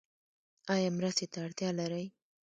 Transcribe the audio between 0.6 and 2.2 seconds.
ایا مرستې ته اړتیا لرئ؟